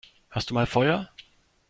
Hast 0.31 0.49
du 0.49 0.55
mal 0.55 0.65
Feuer? 0.65 1.11